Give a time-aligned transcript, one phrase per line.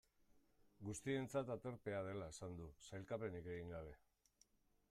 [0.87, 3.97] Guztientzat aterpea dela esan du, sailkapenik egin gabe.